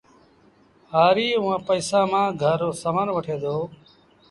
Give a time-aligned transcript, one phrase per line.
[0.93, 3.55] هآريٚ اُئآݩ پئيٚسآݩ مآݩ گھر رو سامآݩ وٺي دو